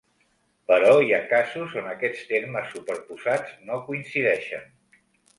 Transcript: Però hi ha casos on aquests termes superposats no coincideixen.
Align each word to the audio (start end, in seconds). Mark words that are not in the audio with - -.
Però 0.69 0.93
hi 1.01 1.11
ha 1.17 1.17
casos 1.33 1.75
on 1.81 1.89
aquests 1.91 2.23
termes 2.31 2.71
superposats 2.77 3.53
no 3.67 3.77
coincideixen. 3.91 4.65